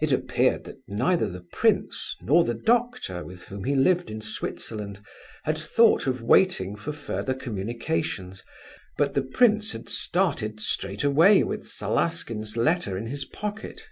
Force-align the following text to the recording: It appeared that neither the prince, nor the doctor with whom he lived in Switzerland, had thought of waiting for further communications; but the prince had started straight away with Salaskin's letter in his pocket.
It 0.00 0.12
appeared 0.12 0.62
that 0.62 0.76
neither 0.86 1.28
the 1.28 1.40
prince, 1.40 2.14
nor 2.22 2.44
the 2.44 2.54
doctor 2.54 3.24
with 3.24 3.42
whom 3.42 3.64
he 3.64 3.74
lived 3.74 4.08
in 4.08 4.20
Switzerland, 4.20 5.04
had 5.42 5.58
thought 5.58 6.06
of 6.06 6.22
waiting 6.22 6.76
for 6.76 6.92
further 6.92 7.34
communications; 7.34 8.44
but 8.96 9.14
the 9.14 9.22
prince 9.24 9.72
had 9.72 9.88
started 9.88 10.60
straight 10.60 11.02
away 11.02 11.42
with 11.42 11.66
Salaskin's 11.66 12.56
letter 12.56 12.96
in 12.96 13.08
his 13.08 13.24
pocket. 13.24 13.88